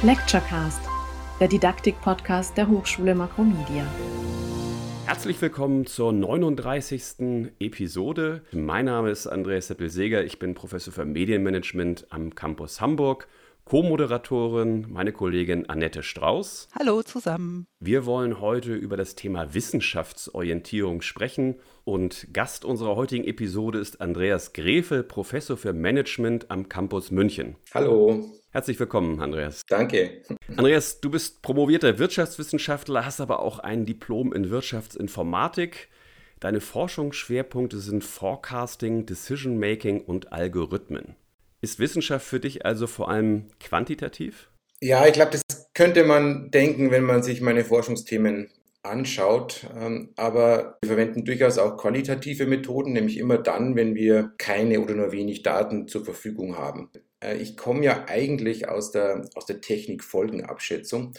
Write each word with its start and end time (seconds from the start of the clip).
Lecturecast, 0.00 0.80
der 1.40 1.48
Didaktik-Podcast 1.48 2.56
der 2.56 2.68
Hochschule 2.68 3.16
Makromedia. 3.16 3.84
Herzlich 5.06 5.42
willkommen 5.42 5.86
zur 5.86 6.12
39. 6.12 7.50
Episode. 7.58 8.42
Mein 8.52 8.84
Name 8.84 9.10
ist 9.10 9.26
Andreas 9.26 9.66
Seppel-Seger. 9.66 10.22
Ich 10.22 10.38
bin 10.38 10.54
Professor 10.54 10.92
für 10.92 11.04
Medienmanagement 11.04 12.06
am 12.10 12.32
Campus 12.36 12.80
Hamburg 12.80 13.26
Co-Moderatorin, 13.64 14.86
meine 14.88 15.12
Kollegin 15.12 15.68
Annette 15.68 16.04
Strauß. 16.04 16.68
Hallo 16.78 17.02
zusammen. 17.02 17.66
Wir 17.80 18.06
wollen 18.06 18.40
heute 18.40 18.74
über 18.74 18.96
das 18.96 19.16
Thema 19.16 19.52
Wissenschaftsorientierung 19.52 21.02
sprechen 21.02 21.56
und 21.82 22.28
Gast 22.32 22.64
unserer 22.64 22.94
heutigen 22.94 23.24
Episode 23.24 23.80
ist 23.80 24.00
Andreas 24.00 24.52
Grefe, 24.52 25.02
Professor 25.02 25.56
für 25.56 25.72
Management 25.72 26.52
am 26.52 26.68
Campus 26.68 27.10
München. 27.10 27.56
Hallo. 27.74 28.30
Herzlich 28.50 28.80
willkommen, 28.80 29.20
Andreas. 29.20 29.62
Danke. 29.68 30.22
Andreas, 30.56 31.00
du 31.00 31.10
bist 31.10 31.42
promovierter 31.42 31.98
Wirtschaftswissenschaftler, 31.98 33.04
hast 33.04 33.20
aber 33.20 33.40
auch 33.40 33.58
ein 33.58 33.84
Diplom 33.84 34.32
in 34.32 34.48
Wirtschaftsinformatik. 34.48 35.88
Deine 36.40 36.60
Forschungsschwerpunkte 36.60 37.78
sind 37.78 38.04
Forecasting, 38.04 39.04
Decision 39.04 39.58
Making 39.58 40.00
und 40.00 40.32
Algorithmen. 40.32 41.16
Ist 41.60 41.78
Wissenschaft 41.78 42.26
für 42.26 42.40
dich 42.40 42.64
also 42.64 42.86
vor 42.86 43.10
allem 43.10 43.48
quantitativ? 43.60 44.50
Ja, 44.80 45.06
ich 45.06 45.12
glaube, 45.12 45.32
das 45.32 45.42
könnte 45.74 46.04
man 46.04 46.50
denken, 46.50 46.90
wenn 46.90 47.02
man 47.02 47.22
sich 47.22 47.40
meine 47.40 47.64
Forschungsthemen 47.64 48.48
anschaut. 48.82 49.66
Ähm, 49.76 50.12
aber 50.16 50.78
wir 50.80 50.88
verwenden 50.88 51.24
durchaus 51.24 51.58
auch 51.58 51.76
qualitative 51.76 52.46
Methoden, 52.46 52.92
nämlich 52.92 53.18
immer 53.18 53.38
dann, 53.38 53.76
wenn 53.76 53.94
wir 53.94 54.32
keine 54.38 54.80
oder 54.80 54.94
nur 54.94 55.12
wenig 55.12 55.42
Daten 55.42 55.88
zur 55.88 56.04
Verfügung 56.04 56.56
haben. 56.56 56.90
Äh, 57.20 57.36
ich 57.38 57.56
komme 57.56 57.84
ja 57.84 58.06
eigentlich 58.08 58.68
aus 58.68 58.90
der, 58.90 59.28
aus 59.34 59.46
der 59.46 59.60
Technikfolgenabschätzung 59.60 61.14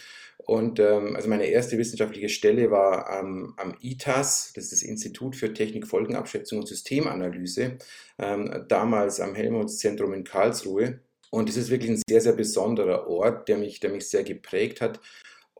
und 0.49 0.79
ähm, 0.79 1.15
also 1.15 1.29
meine 1.29 1.45
erste 1.45 1.77
wissenschaftliche 1.77 2.29
Stelle 2.29 2.71
war 2.71 3.09
am, 3.09 3.53
am 3.57 3.75
ITAS, 3.81 4.53
das 4.55 4.65
ist 4.65 4.71
das 4.71 4.81
Institut 4.81 5.35
für 5.35 5.53
Technikfolgenabschätzung 5.53 6.59
und 6.59 6.67
Systemanalyse, 6.67 7.77
ähm, 8.17 8.65
damals 8.67 9.19
am 9.19 9.35
Helmholtz-Zentrum 9.35 10.13
in 10.13 10.23
Karlsruhe. 10.23 11.01
Und 11.29 11.49
es 11.49 11.57
ist 11.57 11.69
wirklich 11.69 11.91
ein 11.91 12.01
sehr, 12.09 12.21
sehr 12.21 12.33
besonderer 12.33 13.07
Ort, 13.07 13.47
der 13.47 13.57
mich, 13.57 13.79
der 13.79 13.91
mich 13.91 14.09
sehr 14.09 14.23
geprägt 14.23 14.81
hat 14.81 14.99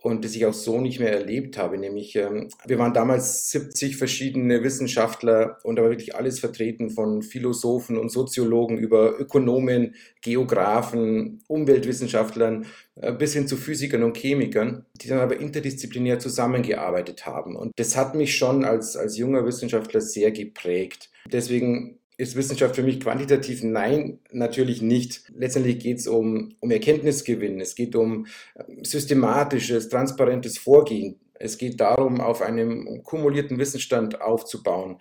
und 0.01 0.23
das 0.23 0.35
ich 0.35 0.45
auch 0.45 0.53
so 0.53 0.79
nicht 0.79 0.99
mehr 0.99 1.11
erlebt 1.11 1.57
habe. 1.57 1.77
Nämlich, 1.77 2.15
ähm, 2.15 2.49
wir 2.65 2.79
waren 2.79 2.93
damals 2.93 3.49
70 3.51 3.97
verschiedene 3.97 4.63
Wissenschaftler 4.63 5.57
und 5.63 5.75
da 5.75 5.83
war 5.83 5.89
wirklich 5.89 6.15
alles 6.15 6.39
vertreten 6.39 6.89
von 6.89 7.21
Philosophen 7.21 7.97
und 7.97 8.09
Soziologen 8.09 8.77
über 8.77 9.19
Ökonomen, 9.19 9.95
Geografen, 10.21 11.41
Umweltwissenschaftlern 11.47 12.65
äh, 12.95 13.11
bis 13.11 13.33
hin 13.33 13.47
zu 13.47 13.57
Physikern 13.57 14.03
und 14.03 14.17
Chemikern, 14.17 14.85
die 14.95 15.09
dann 15.09 15.19
aber 15.19 15.37
interdisziplinär 15.37 16.19
zusammengearbeitet 16.19 17.25
haben. 17.25 17.55
Und 17.55 17.73
das 17.77 17.97
hat 17.97 18.15
mich 18.15 18.37
schon 18.37 18.63
als, 18.63 18.95
als 18.95 19.17
junger 19.17 19.45
Wissenschaftler 19.45 20.01
sehr 20.01 20.31
geprägt. 20.31 21.09
Deswegen 21.31 21.98
ist 22.19 22.35
Wissenschaft 22.35 22.75
für 22.75 22.83
mich 22.83 22.99
quantitativ? 22.99 23.63
Nein, 23.63 24.19
natürlich 24.31 24.81
nicht. 24.81 25.23
Letztendlich 25.33 25.79
geht 25.79 25.99
es 25.99 26.07
um, 26.07 26.53
um 26.59 26.69
Erkenntnisgewinn. 26.69 27.61
Es 27.61 27.75
geht 27.75 27.95
um 27.95 28.27
ähm, 28.57 28.83
systematisches, 28.83 29.87
transparentes 29.87 30.57
Vorgehen. 30.57 31.17
Es 31.35 31.57
geht 31.57 31.79
darum, 31.79 32.19
auf 32.19 32.41
einem 32.41 33.03
kumulierten 33.03 33.57
Wissensstand 33.57 34.19
aufzubauen. 34.19 34.97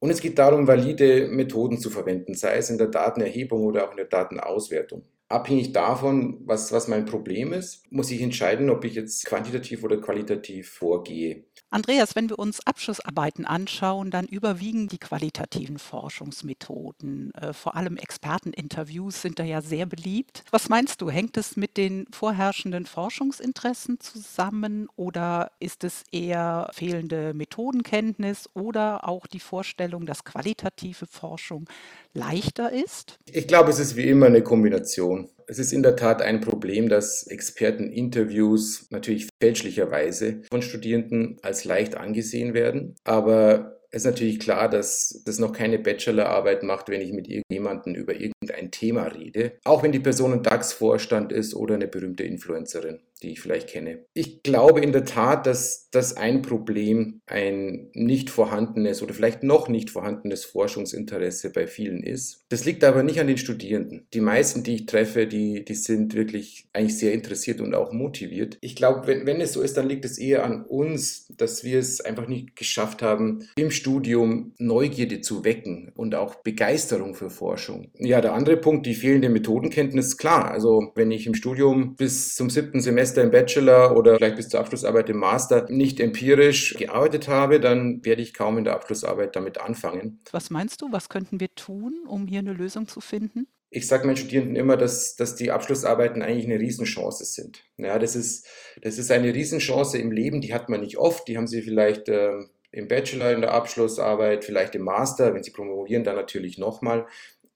Und 0.00 0.10
es 0.10 0.20
geht 0.20 0.40
darum, 0.40 0.66
valide 0.66 1.28
Methoden 1.28 1.78
zu 1.78 1.88
verwenden, 1.88 2.34
sei 2.34 2.56
es 2.56 2.68
in 2.68 2.78
der 2.78 2.88
Datenerhebung 2.88 3.62
oder 3.62 3.86
auch 3.86 3.92
in 3.92 3.98
der 3.98 4.06
Datenauswertung. 4.06 5.04
Abhängig 5.28 5.72
davon, 5.72 6.40
was, 6.46 6.72
was 6.72 6.88
mein 6.88 7.04
Problem 7.04 7.52
ist, 7.52 7.84
muss 7.92 8.10
ich 8.10 8.20
entscheiden, 8.20 8.70
ob 8.70 8.84
ich 8.84 8.94
jetzt 8.94 9.24
quantitativ 9.24 9.84
oder 9.84 10.00
qualitativ 10.00 10.70
vorgehe. 10.70 11.44
Andreas, 11.72 12.16
wenn 12.16 12.28
wir 12.28 12.38
uns 12.38 12.66
Abschlussarbeiten 12.66 13.46
anschauen, 13.46 14.10
dann 14.10 14.26
überwiegen 14.26 14.88
die 14.88 14.98
qualitativen 14.98 15.78
Forschungsmethoden. 15.78 17.32
Äh, 17.34 17.52
vor 17.52 17.76
allem 17.76 17.96
Experteninterviews 17.96 19.22
sind 19.22 19.38
da 19.38 19.44
ja 19.44 19.62
sehr 19.62 19.86
beliebt. 19.86 20.44
Was 20.50 20.68
meinst 20.68 21.00
du, 21.00 21.10
hängt 21.10 21.36
es 21.36 21.56
mit 21.56 21.76
den 21.76 22.06
vorherrschenden 22.10 22.86
Forschungsinteressen 22.86 24.00
zusammen 24.00 24.88
oder 24.96 25.52
ist 25.60 25.84
es 25.84 26.02
eher 26.10 26.70
fehlende 26.72 27.34
Methodenkenntnis 27.34 28.50
oder 28.54 29.08
auch 29.08 29.28
die 29.28 29.40
Vorstellung, 29.40 30.06
dass 30.06 30.24
qualitative 30.24 31.06
Forschung 31.06 31.68
leichter 32.12 32.72
ist? 32.72 33.18
Ich 33.30 33.46
glaube, 33.46 33.70
es 33.70 33.78
ist 33.78 33.96
wie 33.96 34.08
immer 34.08 34.26
eine 34.26 34.42
Kombination. 34.42 35.28
Es 35.46 35.58
ist 35.58 35.72
in 35.72 35.82
der 35.82 35.96
Tat 35.96 36.22
ein 36.22 36.40
Problem, 36.40 36.88
dass 36.88 37.26
Experteninterviews 37.26 38.86
natürlich 38.90 39.28
fälschlicherweise 39.42 40.42
von 40.48 40.62
Studierenden 40.62 41.38
als 41.42 41.64
leicht 41.64 41.96
angesehen 41.96 42.54
werden. 42.54 42.94
Aber 43.04 43.80
es 43.90 44.02
ist 44.02 44.06
natürlich 44.06 44.38
klar, 44.38 44.68
dass 44.68 45.22
das 45.24 45.40
noch 45.40 45.52
keine 45.52 45.78
Bachelorarbeit 45.80 46.62
macht, 46.62 46.88
wenn 46.88 47.00
ich 47.00 47.12
mit 47.12 47.28
irgendjemandem 47.28 47.96
über 47.96 48.14
irgendein 48.14 48.70
Thema 48.70 49.04
rede. 49.08 49.52
Auch 49.64 49.82
wenn 49.82 49.90
die 49.90 49.98
Person 49.98 50.32
ein 50.32 50.42
DAX-Vorstand 50.44 51.32
ist 51.32 51.54
oder 51.54 51.74
eine 51.74 51.88
berühmte 51.88 52.22
Influencerin 52.22 53.00
die 53.22 53.32
ich 53.32 53.40
vielleicht 53.40 53.68
kenne. 53.68 54.04
Ich 54.14 54.42
glaube 54.42 54.80
in 54.80 54.92
der 54.92 55.04
Tat, 55.04 55.46
dass 55.46 55.88
das 55.90 56.16
ein 56.16 56.42
Problem 56.42 57.20
ein 57.26 57.90
nicht 57.94 58.30
vorhandenes 58.30 59.02
oder 59.02 59.14
vielleicht 59.14 59.42
noch 59.42 59.68
nicht 59.68 59.90
vorhandenes 59.90 60.44
Forschungsinteresse 60.44 61.50
bei 61.50 61.66
vielen 61.66 62.02
ist. 62.02 62.44
Das 62.48 62.64
liegt 62.64 62.84
aber 62.84 63.02
nicht 63.02 63.20
an 63.20 63.26
den 63.26 63.38
Studierenden. 63.38 64.06
Die 64.14 64.20
meisten, 64.20 64.62
die 64.62 64.74
ich 64.74 64.86
treffe, 64.86 65.26
die, 65.26 65.64
die 65.64 65.74
sind 65.74 66.14
wirklich 66.14 66.68
eigentlich 66.72 66.98
sehr 66.98 67.12
interessiert 67.12 67.60
und 67.60 67.74
auch 67.74 67.92
motiviert. 67.92 68.58
Ich 68.60 68.76
glaube, 68.76 69.06
wenn, 69.06 69.26
wenn 69.26 69.40
es 69.40 69.52
so 69.52 69.62
ist, 69.62 69.76
dann 69.76 69.88
liegt 69.88 70.04
es 70.04 70.18
eher 70.18 70.44
an 70.44 70.64
uns, 70.64 71.26
dass 71.36 71.64
wir 71.64 71.78
es 71.78 72.00
einfach 72.00 72.28
nicht 72.28 72.56
geschafft 72.56 73.02
haben, 73.02 73.48
im 73.56 73.70
Studium 73.70 74.54
Neugierde 74.58 75.20
zu 75.20 75.44
wecken 75.44 75.90
und 75.94 76.14
auch 76.14 76.36
Begeisterung 76.36 77.14
für 77.14 77.30
Forschung. 77.30 77.90
Ja, 77.98 78.20
der 78.20 78.34
andere 78.34 78.56
Punkt, 78.56 78.86
die 78.86 78.94
fehlende 78.94 79.28
Methodenkenntnis, 79.28 80.16
klar. 80.16 80.50
Also 80.50 80.92
wenn 80.94 81.10
ich 81.10 81.26
im 81.26 81.34
Studium 81.34 81.96
bis 81.96 82.34
zum 82.34 82.50
siebten 82.50 82.80
Semester 82.80 83.09
Semester 83.10 83.22
im 83.22 83.30
Bachelor 83.30 83.96
oder 83.96 84.16
vielleicht 84.16 84.36
bis 84.36 84.48
zur 84.48 84.60
Abschlussarbeit 84.60 85.10
im 85.10 85.18
Master 85.18 85.66
nicht 85.68 85.98
empirisch 86.00 86.74
gearbeitet 86.74 87.28
habe, 87.28 87.60
dann 87.60 88.04
werde 88.04 88.22
ich 88.22 88.34
kaum 88.34 88.58
in 88.58 88.64
der 88.64 88.74
Abschlussarbeit 88.74 89.34
damit 89.34 89.60
anfangen. 89.60 90.20
Was 90.30 90.50
meinst 90.50 90.80
du, 90.80 90.92
was 90.92 91.08
könnten 91.08 91.40
wir 91.40 91.52
tun, 91.54 92.04
um 92.06 92.26
hier 92.26 92.38
eine 92.38 92.52
Lösung 92.52 92.86
zu 92.86 93.00
finden? 93.00 93.46
ich 93.72 93.86
sage 93.86 94.04
meinen 94.04 94.16
Studierenden 94.16 94.56
immer, 94.56 94.76
dass, 94.76 95.14
dass 95.14 95.36
die 95.36 95.52
Abschlussarbeiten 95.52 96.22
eigentlich 96.22 96.46
eine 96.46 96.58
Riesenchance 96.58 97.24
sind. 97.24 97.62
Ja, 97.76 98.00
das 98.00 98.16
ist, 98.16 98.44
das 98.82 98.98
ist 98.98 99.12
eine 99.12 99.32
Riesenchance 99.32 99.96
im 99.96 100.10
Leben, 100.10 100.40
die 100.40 100.52
hat 100.52 100.68
man 100.68 100.80
nicht 100.80 100.98
oft. 100.98 101.28
Die 101.28 101.36
haben 101.36 101.46
sie 101.46 101.62
vielleicht 101.62 102.08
äh, 102.08 102.32
im 102.72 102.88
Bachelor 102.88 103.30
in 103.30 103.42
der 103.42 103.54
Abschlussarbeit, 103.54 104.44
vielleicht 104.44 104.74
im 104.74 104.82
Master, 104.82 105.34
wenn 105.34 105.44
sie 105.44 105.52
promovieren, 105.52 106.02
dann 106.02 106.16
natürlich 106.16 106.58
nochmal. 106.58 107.06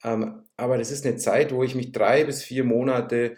Ähm, 0.05 0.45
aber 0.57 0.79
das 0.79 0.93
ist 0.93 1.05
eine 1.05 1.17
Zeit, 1.17 1.53
wo 1.53 1.65
ich 1.65 1.75
mich 1.75 1.91
drei 1.91 2.23
bis 2.23 2.45
vier 2.45 2.63
Monate 2.63 3.35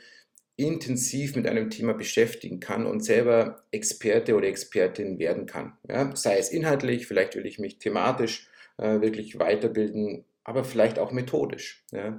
intensiv 0.57 1.37
mit 1.37 1.47
einem 1.47 1.71
Thema 1.71 1.93
beschäftigen 1.93 2.61
kann 2.61 2.87
und 2.87 3.05
selber 3.05 3.65
Experte 3.71 4.35
oder 4.35 4.49
Expertin 4.49 5.19
werden 5.19 5.47
kann. 5.47 5.77
Ja, 5.89 6.15
sei 6.17 6.39
es 6.39 6.51
inhaltlich, 6.51 7.07
vielleicht 7.07 7.37
will 7.37 7.47
ich 7.47 7.59
mich 7.59 7.79
thematisch 7.79 8.49
äh, 8.79 9.01
wirklich 9.01 9.39
weiterbilden, 9.39 10.25
aber 10.47 10.63
vielleicht 10.63 11.01
auch 11.01 11.11
methodisch. 11.11 11.85
Ja. 11.91 12.17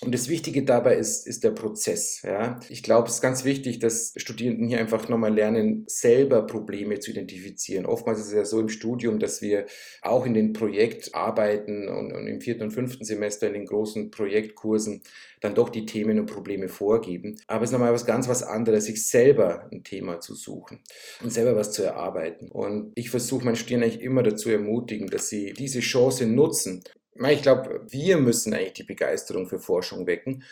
Und 0.00 0.12
das 0.12 0.28
Wichtige 0.28 0.64
dabei 0.64 0.96
ist, 0.96 1.28
ist 1.28 1.44
der 1.44 1.52
Prozess. 1.52 2.22
Ja. 2.22 2.58
Ich 2.68 2.82
glaube, 2.82 3.06
es 3.06 3.14
ist 3.14 3.20
ganz 3.20 3.44
wichtig, 3.44 3.78
dass 3.78 4.14
Studierenden 4.16 4.66
hier 4.66 4.80
einfach 4.80 5.08
nochmal 5.08 5.32
lernen, 5.32 5.84
selber 5.86 6.44
Probleme 6.44 6.98
zu 6.98 7.12
identifizieren. 7.12 7.86
Oftmals 7.86 8.18
ist 8.18 8.26
es 8.26 8.32
ja 8.32 8.44
so 8.44 8.58
im 8.58 8.68
Studium, 8.68 9.20
dass 9.20 9.42
wir 9.42 9.66
auch 10.02 10.26
in 10.26 10.34
den 10.34 10.54
Projektarbeiten 10.54 11.88
und, 11.88 12.12
und 12.12 12.26
im 12.26 12.40
vierten 12.40 12.64
und 12.64 12.72
fünften 12.72 13.04
Semester 13.04 13.46
in 13.46 13.52
den 13.52 13.66
großen 13.66 14.10
Projektkursen 14.10 15.02
dann 15.40 15.54
doch 15.54 15.68
die 15.68 15.86
Themen 15.86 16.18
und 16.18 16.26
Probleme 16.26 16.66
vorgeben. 16.66 17.36
Aber 17.46 17.62
es 17.62 17.70
ist 17.70 17.72
nochmal 17.72 17.92
was 17.92 18.06
ganz 18.06 18.28
was 18.28 18.42
anderes, 18.42 18.86
sich 18.86 19.06
selber 19.06 19.68
ein 19.70 19.84
Thema 19.84 20.18
zu 20.18 20.34
suchen 20.34 20.80
und 21.22 21.32
selber 21.32 21.54
was 21.54 21.70
zu 21.70 21.84
erarbeiten. 21.84 22.50
Und 22.50 22.90
ich 22.96 23.10
versuche 23.10 23.44
meinen 23.44 23.54
Studierenden 23.54 23.88
eigentlich 23.88 24.02
immer 24.02 24.24
dazu 24.24 24.50
ermutigen, 24.50 25.06
dass 25.06 25.28
sie 25.28 25.52
diese 25.52 25.78
Chance 25.78 26.26
nutzen 26.26 26.82
ich 27.26 27.42
glaube, 27.42 27.84
wir 27.88 28.18
müssen 28.18 28.54
eigentlich 28.54 28.74
die 28.74 28.84
Begeisterung 28.84 29.46
für 29.48 29.58
Forschung 29.58 30.06
wecken 30.06 30.44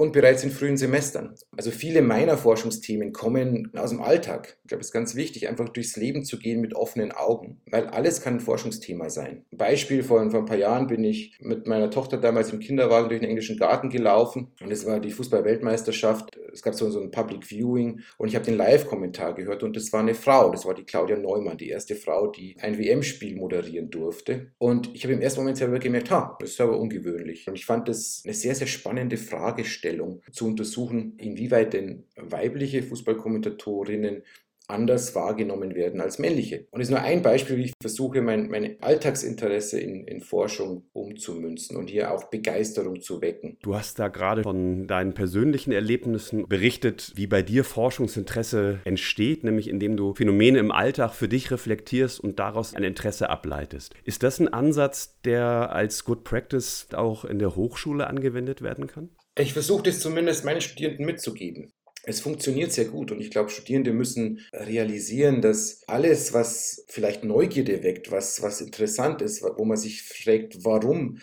und 0.00 0.12
bereits 0.12 0.42
in 0.42 0.50
frühen 0.50 0.78
Semestern. 0.78 1.34
Also 1.54 1.70
viele 1.70 2.00
meiner 2.00 2.38
Forschungsthemen 2.38 3.12
kommen 3.12 3.70
aus 3.76 3.90
dem 3.90 4.00
Alltag. 4.00 4.56
Ich 4.62 4.68
glaube, 4.68 4.80
es 4.80 4.86
ist 4.86 4.92
ganz 4.94 5.14
wichtig, 5.14 5.46
einfach 5.46 5.68
durchs 5.68 5.96
Leben 5.96 6.24
zu 6.24 6.38
gehen 6.38 6.62
mit 6.62 6.74
offenen 6.74 7.12
Augen, 7.12 7.60
weil 7.70 7.86
alles 7.86 8.22
kann 8.22 8.36
ein 8.36 8.40
Forschungsthema 8.40 9.10
sein. 9.10 9.44
Beispiel, 9.50 10.02
vor, 10.02 10.30
vor 10.30 10.40
ein 10.40 10.46
paar 10.46 10.56
Jahren 10.56 10.86
bin 10.86 11.04
ich 11.04 11.36
mit 11.42 11.66
meiner 11.66 11.90
Tochter 11.90 12.16
damals 12.16 12.50
im 12.50 12.60
Kinderwagen 12.60 13.10
durch 13.10 13.20
den 13.20 13.28
englischen 13.28 13.58
Garten 13.58 13.90
gelaufen 13.90 14.52
und 14.62 14.72
es 14.72 14.86
war 14.86 15.00
die 15.00 15.10
Fußball-Weltmeisterschaft 15.10 16.30
es 16.52 16.62
gab 16.62 16.74
so, 16.74 16.90
so 16.90 17.00
ein 17.00 17.10
Public 17.10 17.44
Viewing 17.44 18.00
und 18.18 18.28
ich 18.28 18.34
habe 18.34 18.44
den 18.44 18.56
Live-Kommentar 18.56 19.34
gehört 19.34 19.62
und 19.62 19.76
das 19.76 19.92
war 19.92 20.00
eine 20.00 20.14
Frau, 20.14 20.50
das 20.50 20.64
war 20.66 20.74
die 20.74 20.84
Claudia 20.84 21.16
Neumann, 21.16 21.58
die 21.58 21.68
erste 21.68 21.94
Frau, 21.94 22.28
die 22.28 22.56
ein 22.60 22.78
WM-Spiel 22.78 23.36
moderieren 23.36 23.90
durfte. 23.90 24.52
Und 24.58 24.94
ich 24.94 25.04
habe 25.04 25.14
im 25.14 25.20
ersten 25.20 25.40
Moment 25.40 25.58
selber 25.58 25.78
gemerkt, 25.78 26.10
ha, 26.10 26.36
das 26.40 26.50
ist 26.50 26.60
aber 26.60 26.78
ungewöhnlich. 26.78 27.46
Und 27.48 27.54
ich 27.54 27.66
fand 27.66 27.88
das 27.88 28.22
eine 28.24 28.34
sehr, 28.34 28.54
sehr 28.54 28.66
spannende 28.66 29.16
Fragestellung, 29.16 29.89
zu 30.32 30.46
untersuchen, 30.46 31.14
inwieweit 31.18 31.72
denn 31.72 32.04
weibliche 32.16 32.82
Fußballkommentatorinnen 32.82 34.22
anders 34.70 35.14
wahrgenommen 35.14 35.74
werden 35.74 36.00
als 36.00 36.18
männliche. 36.18 36.66
Und 36.70 36.80
das 36.80 36.88
ist 36.88 36.90
nur 36.90 37.02
ein 37.02 37.22
Beispiel, 37.22 37.56
wie 37.56 37.64
ich 37.64 37.72
versuche, 37.80 38.22
mein, 38.22 38.48
mein 38.48 38.76
Alltagsinteresse 38.80 39.80
in, 39.80 40.06
in 40.06 40.20
Forschung 40.20 40.84
umzumünzen 40.92 41.76
und 41.76 41.90
hier 41.90 42.12
auch 42.12 42.24
Begeisterung 42.24 43.00
zu 43.00 43.20
wecken. 43.20 43.56
Du 43.62 43.74
hast 43.74 43.98
da 43.98 44.08
gerade 44.08 44.42
von 44.42 44.86
deinen 44.86 45.14
persönlichen 45.14 45.72
Erlebnissen 45.72 46.48
berichtet, 46.48 47.12
wie 47.16 47.26
bei 47.26 47.42
dir 47.42 47.64
Forschungsinteresse 47.64 48.80
entsteht, 48.84 49.44
nämlich 49.44 49.68
indem 49.68 49.96
du 49.96 50.14
Phänomene 50.14 50.58
im 50.58 50.72
Alltag 50.72 51.14
für 51.14 51.28
dich 51.28 51.50
reflektierst 51.50 52.20
und 52.20 52.38
daraus 52.38 52.74
ein 52.74 52.84
Interesse 52.84 53.30
ableitest. 53.30 53.94
Ist 54.04 54.22
das 54.22 54.40
ein 54.40 54.48
Ansatz, 54.48 55.20
der 55.24 55.72
als 55.72 56.04
Good 56.04 56.24
Practice 56.24 56.88
auch 56.94 57.24
in 57.24 57.38
der 57.38 57.56
Hochschule 57.56 58.06
angewendet 58.06 58.62
werden 58.62 58.86
kann? 58.86 59.10
Ich 59.38 59.52
versuche 59.52 59.84
das 59.84 60.00
zumindest 60.00 60.44
meinen 60.44 60.60
Studierenden 60.60 61.06
mitzugeben 61.06 61.72
es 62.04 62.20
funktioniert 62.20 62.72
sehr 62.72 62.86
gut 62.86 63.12
und 63.12 63.20
ich 63.20 63.30
glaube, 63.30 63.50
Studierende 63.50 63.92
müssen 63.92 64.40
realisieren, 64.52 65.42
dass 65.42 65.82
alles, 65.86 66.32
was 66.32 66.84
vielleicht 66.88 67.24
Neugierde 67.24 67.82
weckt, 67.82 68.10
was, 68.10 68.42
was 68.42 68.60
interessant 68.60 69.22
ist, 69.22 69.42
wo 69.42 69.64
man 69.64 69.76
sich 69.76 70.02
fragt, 70.02 70.64
warum 70.64 71.18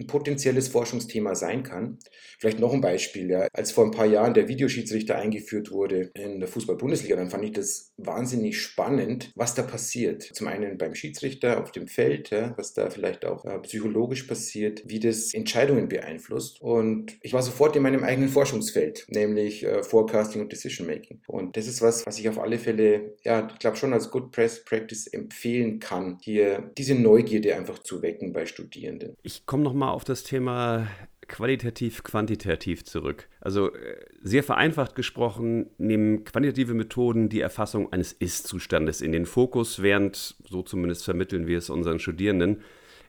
ein 0.00 0.06
potenzielles 0.06 0.68
Forschungsthema 0.68 1.34
sein 1.34 1.62
kann. 1.62 1.98
Vielleicht 2.38 2.58
noch 2.58 2.72
ein 2.72 2.80
Beispiel. 2.80 3.30
Ja. 3.30 3.46
Als 3.52 3.70
vor 3.70 3.84
ein 3.84 3.90
paar 3.90 4.06
Jahren 4.06 4.34
der 4.34 4.48
Videoschiedsrichter 4.48 5.16
eingeführt 5.16 5.70
wurde 5.70 6.10
in 6.14 6.40
der 6.40 6.48
Fußball-Bundesliga, 6.48 7.16
dann 7.16 7.30
fand 7.30 7.44
ich 7.44 7.52
das 7.52 7.92
wahnsinnig 7.98 8.60
spannend, 8.60 9.30
was 9.34 9.54
da 9.54 9.62
passiert. 9.62 10.22
Zum 10.22 10.48
einen 10.48 10.78
beim 10.78 10.94
Schiedsrichter 10.94 11.62
auf 11.62 11.70
dem 11.70 11.86
Feld, 11.86 12.30
ja, 12.30 12.54
was 12.56 12.72
da 12.72 12.88
vielleicht 12.88 13.24
auch 13.26 13.44
äh, 13.44 13.58
psychologisch 13.60 14.22
passiert, 14.22 14.82
wie 14.86 15.00
das 15.00 15.34
Entscheidungen 15.34 15.88
beeinflusst. 15.88 16.62
Und 16.62 17.18
ich 17.20 17.34
war 17.34 17.42
sofort 17.42 17.76
in 17.76 17.82
meinem 17.82 18.02
eigenen 18.02 18.30
Forschungsfeld, 18.30 19.06
nämlich 19.08 19.64
äh, 19.64 19.82
Forecasting 19.82 20.40
und 20.40 20.50
Decision 20.50 20.86
Making. 20.86 21.20
Und 21.26 21.56
das 21.56 21.66
ist 21.66 21.82
was, 21.82 22.06
was 22.06 22.18
ich 22.18 22.28
auf 22.28 22.38
alle 22.38 22.58
Fälle, 22.58 23.16
ja, 23.22 23.48
ich 23.52 23.58
glaube 23.58 23.76
schon 23.76 23.92
als 23.92 24.10
Good 24.10 24.32
Press 24.32 24.64
Practice 24.64 25.06
empfehlen 25.08 25.78
kann, 25.78 26.18
hier 26.22 26.70
diese 26.78 26.94
Neugierde 26.94 27.54
einfach 27.54 27.80
zu 27.80 28.00
wecken 28.00 28.32
bei 28.32 28.46
Studierenden. 28.46 29.16
Ich 29.22 29.44
komme 29.44 29.62
nochmal 29.62 29.89
auf 29.92 30.04
das 30.04 30.22
Thema 30.22 30.86
qualitativ, 31.28 32.02
quantitativ 32.02 32.84
zurück. 32.84 33.28
Also 33.40 33.72
äh, 33.72 33.96
sehr 34.22 34.42
vereinfacht 34.42 34.94
gesprochen 34.94 35.70
nehmen 35.78 36.24
quantitative 36.24 36.74
Methoden 36.74 37.28
die 37.28 37.40
Erfassung 37.40 37.92
eines 37.92 38.12
Ist-Zustandes 38.12 39.00
in 39.00 39.12
den 39.12 39.26
Fokus, 39.26 39.80
während, 39.80 40.36
so 40.48 40.62
zumindest 40.62 41.04
vermitteln 41.04 41.46
wir 41.46 41.58
es 41.58 41.70
unseren 41.70 42.00
Studierenden, 42.00 42.62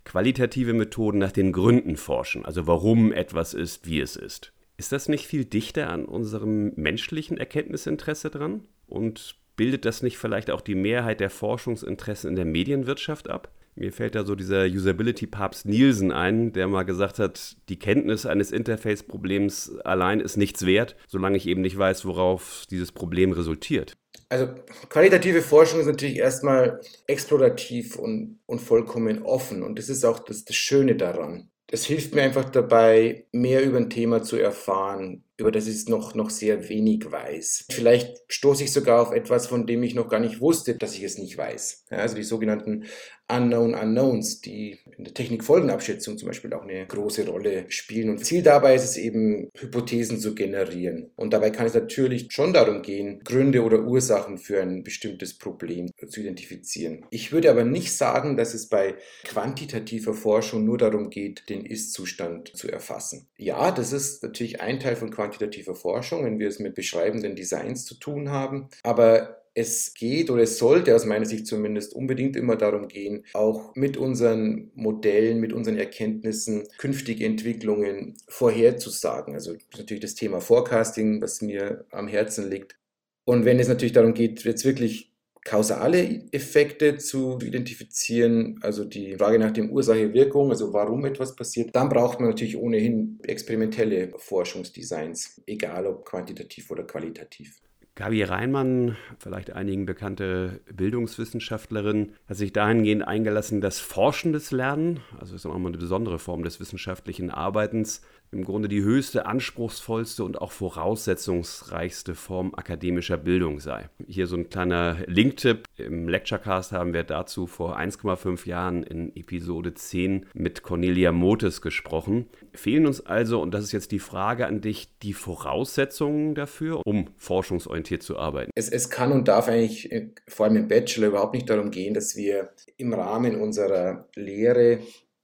qualitative 0.05 0.73
Methoden 0.73 1.17
nach 1.17 1.31
den 1.31 1.51
Gründen 1.51 1.97
forschen, 1.97 2.45
also 2.45 2.67
warum 2.67 3.11
etwas 3.11 3.53
ist, 3.53 3.85
wie 3.85 3.99
es 3.99 4.15
ist. 4.15 4.53
Ist 4.77 4.91
das 4.91 5.09
nicht 5.09 5.27
viel 5.27 5.45
dichter 5.45 5.89
an 5.89 6.05
unserem 6.05 6.73
menschlichen 6.75 7.37
Erkenntnisinteresse 7.37 8.31
dran? 8.31 8.61
Und 8.87 9.35
bildet 9.55 9.85
das 9.85 10.01
nicht 10.01 10.17
vielleicht 10.17 10.49
auch 10.49 10.61
die 10.61 10.75
Mehrheit 10.75 11.19
der 11.19 11.29
Forschungsinteressen 11.29 12.31
in 12.31 12.35
der 12.35 12.45
Medienwirtschaft 12.45 13.29
ab? 13.29 13.51
Mir 13.75 13.93
fällt 13.93 14.15
da 14.15 14.25
so 14.25 14.35
dieser 14.35 14.65
Usability-Papst 14.65 15.65
Nielsen 15.65 16.11
ein, 16.11 16.51
der 16.51 16.67
mal 16.67 16.83
gesagt 16.83 17.19
hat, 17.19 17.55
die 17.69 17.79
Kenntnis 17.79 18.25
eines 18.25 18.51
Interface-Problems 18.51 19.77
allein 19.83 20.19
ist 20.19 20.37
nichts 20.37 20.65
wert, 20.65 20.95
solange 21.07 21.37
ich 21.37 21.47
eben 21.47 21.61
nicht 21.61 21.77
weiß, 21.77 22.05
worauf 22.05 22.65
dieses 22.69 22.91
Problem 22.91 23.31
resultiert. 23.31 23.97
Also 24.29 24.47
qualitative 24.89 25.41
Forschung 25.41 25.79
ist 25.79 25.87
natürlich 25.87 26.17
erstmal 26.17 26.81
explorativ 27.07 27.97
und, 27.97 28.39
und 28.45 28.59
vollkommen 28.59 29.23
offen. 29.23 29.63
Und 29.63 29.79
das 29.79 29.89
ist 29.89 30.05
auch 30.05 30.19
das, 30.19 30.45
das 30.45 30.55
Schöne 30.55 30.95
daran. 30.95 31.49
Es 31.67 31.85
hilft 31.85 32.13
mir 32.13 32.23
einfach 32.23 32.49
dabei, 32.49 33.25
mehr 33.31 33.63
über 33.63 33.77
ein 33.77 33.89
Thema 33.89 34.23
zu 34.23 34.35
erfahren, 34.35 35.23
über 35.41 35.51
das 35.51 35.67
ich 35.67 35.87
noch, 35.87 36.15
noch 36.15 36.29
sehr 36.29 36.69
wenig 36.69 37.11
weiß. 37.11 37.65
Vielleicht 37.71 38.17
stoße 38.29 38.63
ich 38.63 38.71
sogar 38.71 39.01
auf 39.01 39.11
etwas, 39.11 39.47
von 39.47 39.67
dem 39.67 39.83
ich 39.83 39.95
noch 39.95 40.07
gar 40.07 40.19
nicht 40.19 40.39
wusste, 40.39 40.75
dass 40.75 40.95
ich 40.95 41.03
es 41.03 41.17
nicht 41.17 41.37
weiß. 41.37 41.85
Ja, 41.91 41.97
also 41.97 42.15
die 42.15 42.23
sogenannten 42.23 42.85
Unknown 43.31 43.73
Unknowns, 43.75 44.41
die 44.41 44.79
in 44.97 45.05
der 45.05 45.13
Technikfolgenabschätzung 45.13 46.17
zum 46.17 46.27
Beispiel 46.27 46.53
auch 46.53 46.63
eine 46.63 46.85
große 46.85 47.25
Rolle 47.27 47.65
spielen. 47.69 48.09
Und 48.09 48.25
Ziel 48.25 48.43
dabei 48.43 48.75
ist 48.75 48.83
es 48.83 48.97
eben, 48.97 49.49
Hypothesen 49.57 50.19
zu 50.19 50.35
generieren. 50.35 51.11
Und 51.15 51.33
dabei 51.33 51.49
kann 51.49 51.65
es 51.65 51.73
natürlich 51.73 52.27
schon 52.29 52.53
darum 52.53 52.81
gehen, 52.81 53.21
Gründe 53.23 53.63
oder 53.63 53.83
Ursachen 53.83 54.37
für 54.37 54.61
ein 54.61 54.83
bestimmtes 54.83 55.37
Problem 55.37 55.89
zu 56.07 56.19
identifizieren. 56.19 57.05
Ich 57.09 57.31
würde 57.31 57.49
aber 57.49 57.63
nicht 57.63 57.95
sagen, 57.95 58.35
dass 58.35 58.53
es 58.53 58.67
bei 58.67 58.95
quantitativer 59.23 60.13
Forschung 60.13 60.65
nur 60.65 60.77
darum 60.77 61.09
geht, 61.09 61.49
den 61.49 61.65
Ist-Zustand 61.65 62.55
zu 62.55 62.69
erfassen. 62.69 63.27
Ja, 63.37 63.71
das 63.71 63.93
ist 63.93 64.23
natürlich 64.23 64.61
ein 64.61 64.79
Teil 64.79 64.95
von 64.95 65.09
quantitativer 65.09 65.30
quantitativer 65.31 65.75
Forschung, 65.75 66.25
wenn 66.25 66.39
wir 66.39 66.47
es 66.47 66.59
mit 66.59 66.75
beschreibenden 66.75 67.35
Designs 67.35 67.85
zu 67.85 67.95
tun 67.95 68.29
haben. 68.29 68.69
Aber 68.83 69.41
es 69.53 69.93
geht 69.93 70.29
oder 70.29 70.43
es 70.43 70.57
sollte 70.57 70.95
aus 70.95 71.05
meiner 71.05 71.25
Sicht 71.25 71.45
zumindest 71.45 71.93
unbedingt 71.93 72.37
immer 72.37 72.55
darum 72.55 72.87
gehen, 72.87 73.25
auch 73.33 73.75
mit 73.75 73.97
unseren 73.97 74.71
Modellen, 74.75 75.39
mit 75.39 75.51
unseren 75.51 75.77
Erkenntnissen 75.77 76.67
künftige 76.77 77.25
Entwicklungen 77.25 78.15
vorherzusagen. 78.27 79.33
Also 79.33 79.55
natürlich 79.77 80.01
das 80.01 80.15
Thema 80.15 80.39
Forecasting, 80.39 81.21
was 81.21 81.41
mir 81.41 81.85
am 81.91 82.07
Herzen 82.07 82.49
liegt. 82.49 82.77
Und 83.25 83.45
wenn 83.45 83.59
es 83.59 83.67
natürlich 83.67 83.93
darum 83.93 84.13
geht, 84.13 84.43
jetzt 84.43 84.65
wirklich 84.65 85.10
kausale 85.43 86.25
Effekte 86.31 86.97
zu 86.97 87.39
identifizieren, 87.41 88.59
also 88.61 88.85
die 88.85 89.15
Frage 89.15 89.39
nach 89.39 89.51
dem 89.51 89.71
Ursache-Wirkung, 89.71 90.51
also 90.51 90.73
warum 90.73 91.05
etwas 91.05 91.35
passiert, 91.35 91.75
dann 91.75 91.89
braucht 91.89 92.19
man 92.19 92.29
natürlich 92.29 92.57
ohnehin 92.57 93.19
experimentelle 93.23 94.13
Forschungsdesigns, 94.17 95.41
egal 95.47 95.87
ob 95.87 96.05
quantitativ 96.05 96.69
oder 96.69 96.83
qualitativ. 96.83 97.61
Gabi 97.95 98.23
Reinmann, 98.23 98.95
vielleicht 99.19 99.51
einigen 99.51 99.85
bekannte 99.85 100.61
Bildungswissenschaftlerin, 100.73 102.13
hat 102.27 102.37
sich 102.37 102.53
dahingehend 102.53 103.05
eingelassen, 103.05 103.59
dass 103.59 103.79
forschendes 103.79 104.51
Lernen, 104.51 105.01
also 105.19 105.35
ist 105.35 105.45
auch 105.45 105.57
mal 105.57 105.67
eine 105.69 105.77
besondere 105.77 106.17
Form 106.17 106.43
des 106.43 106.59
wissenschaftlichen 106.61 107.29
Arbeitens, 107.31 108.01
im 108.31 108.45
Grunde 108.45 108.69
die 108.69 108.81
höchste, 108.81 109.25
anspruchsvollste 109.25 110.23
und 110.23 110.41
auch 110.41 110.51
voraussetzungsreichste 110.51 112.15
Form 112.15 112.53
akademischer 112.55 113.17
Bildung 113.17 113.59
sei. 113.59 113.89
Hier 114.07 114.27
so 114.27 114.37
ein 114.37 114.49
kleiner 114.49 114.97
Linktipp. 115.05 115.65
Im 115.77 116.07
Lecturecast 116.07 116.71
haben 116.71 116.93
wir 116.93 117.03
dazu 117.03 117.45
vor 117.45 117.77
1,5 117.77 118.47
Jahren 118.47 118.83
in 118.83 119.15
Episode 119.15 119.73
10 119.73 120.27
mit 120.33 120.63
Cornelia 120.63 121.11
Motes 121.11 121.61
gesprochen. 121.61 122.27
Fehlen 122.53 122.85
uns 122.85 123.05
also, 123.05 123.41
und 123.41 123.53
das 123.53 123.63
ist 123.63 123.73
jetzt 123.73 123.91
die 123.91 123.99
Frage 123.99 124.47
an 124.47 124.61
dich, 124.61 124.97
die 124.99 125.13
Voraussetzungen 125.13 126.33
dafür, 126.35 126.81
um 126.85 127.09
forschungsorientiert 127.17 128.01
zu 128.01 128.17
arbeiten? 128.17 128.51
Es, 128.55 128.69
es 128.69 128.89
kann 128.89 129.11
und 129.11 129.27
darf 129.27 129.49
eigentlich 129.49 129.91
äh, 129.91 130.09
vor 130.27 130.45
allem 130.45 130.55
im 130.55 130.67
Bachelor 130.67 131.09
überhaupt 131.09 131.33
nicht 131.33 131.49
darum 131.49 131.69
gehen, 131.71 131.93
dass 131.93 132.15
wir 132.15 132.51
im 132.77 132.93
Rahmen 132.93 133.39
unserer 133.39 134.07
Lehre 134.15 134.79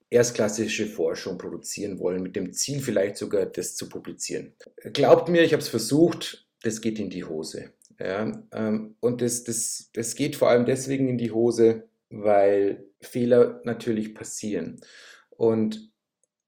erstklassische 0.09 0.87
Forschung 0.87 1.37
produzieren 1.37 1.99
wollen, 1.99 2.23
mit 2.23 2.35
dem 2.35 2.53
Ziel 2.53 2.79
vielleicht 2.79 3.17
sogar, 3.17 3.45
das 3.45 3.75
zu 3.75 3.89
publizieren. 3.89 4.53
Glaubt 4.93 5.29
mir, 5.29 5.43
ich 5.43 5.53
habe 5.53 5.61
es 5.61 5.69
versucht, 5.69 6.47
das 6.63 6.81
geht 6.81 6.99
in 6.99 7.09
die 7.09 7.25
Hose. 7.25 7.73
Ja, 7.99 8.43
ähm, 8.51 8.95
und 8.99 9.21
das, 9.21 9.43
das, 9.43 9.89
das 9.93 10.15
geht 10.15 10.35
vor 10.35 10.49
allem 10.49 10.65
deswegen 10.65 11.09
in 11.09 11.17
die 11.17 11.31
Hose, 11.31 11.87
weil 12.09 12.85
Fehler 13.01 13.61
natürlich 13.63 14.13
passieren. 14.13 14.79
Und 15.31 15.91